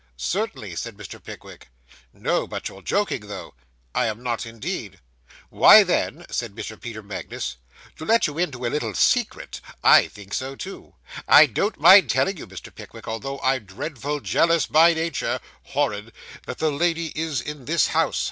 [0.17, 1.23] 'Certainly,' said Mr.
[1.23, 1.69] Pickwick.
[2.11, 3.53] 'No; but you're joking, though.'
[3.93, 4.99] 'I am not, indeed.'
[5.51, 7.05] 'Why, then,' said Mr.
[7.05, 7.57] Magnus,
[7.97, 10.95] 'to let you into a little secret, I think so too.
[11.27, 12.73] I don't mind telling you, Mr.
[12.73, 16.13] Pickwick, although I'm dreadful jealous by nature horrid
[16.47, 18.19] that the lady is in this house.